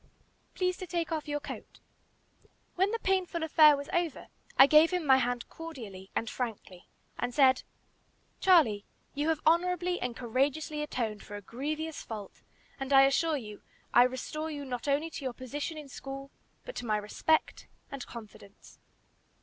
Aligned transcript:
"Please 0.55 0.77
to 0.77 0.87
take 0.87 1.11
off 1.11 1.27
your 1.27 1.39
coat." 1.39 1.79
When 2.73 2.89
the 2.89 2.97
painful 2.97 3.43
affair 3.43 3.77
was 3.77 3.87
over, 3.93 4.29
I 4.57 4.65
gave 4.65 4.89
him 4.89 5.05
my 5.05 5.17
hand 5.17 5.47
cordially 5.47 6.09
and 6.15 6.27
frankly, 6.27 6.87
and 7.19 7.35
said, 7.35 7.61
"Charlie, 8.39 8.83
you 9.13 9.29
have 9.29 9.41
honorably 9.45 9.99
and 10.01 10.17
courageously 10.17 10.81
atoned 10.81 11.21
for 11.21 11.35
a 11.35 11.41
grievous 11.43 12.01
fault, 12.01 12.41
and 12.79 12.91
I 12.91 13.03
assure 13.03 13.37
you, 13.37 13.61
I 13.93 14.01
restore 14.01 14.49
you 14.49 14.65
not 14.65 14.87
only 14.87 15.11
to 15.11 15.23
your 15.23 15.33
position 15.33 15.77
in 15.77 15.87
school, 15.87 16.31
but 16.65 16.75
to 16.77 16.85
my 16.87 16.97
respect 16.97 17.67
and 17.91 18.03
confidence." 18.07 18.79